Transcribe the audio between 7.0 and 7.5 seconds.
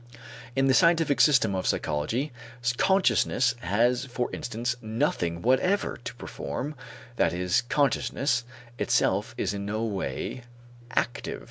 that